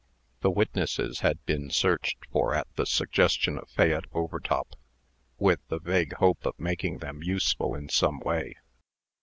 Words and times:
The 0.39 0.49
witnesses 0.49 1.19
had 1.19 1.45
been 1.45 1.69
searched 1.69 2.17
for 2.31 2.55
at 2.55 2.65
the 2.75 2.87
suggestion 2.87 3.59
of 3.59 3.69
Fayette 3.69 4.05
Overtop, 4.13 4.75
with 5.37 5.59
the 5.67 5.77
vague 5.79 6.13
hope 6.13 6.43
of 6.47 6.59
making 6.59 6.97
them 6.97 7.21
useful 7.21 7.75
in 7.75 7.87
some 7.87 8.19
way. 8.21 8.55